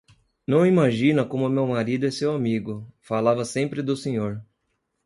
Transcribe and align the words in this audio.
Não 0.47 0.65
imagina 0.65 1.23
como 1.23 1.47
meu 1.47 1.67
marido 1.67 2.07
é 2.07 2.09
seu 2.09 2.33
amigo, 2.33 2.91
falava 3.01 3.45
sempre 3.45 3.83
do 3.83 3.95
senhor. 3.95 4.43